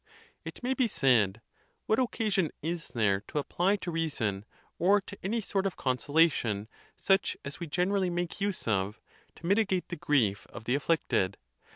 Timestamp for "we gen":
7.59-7.91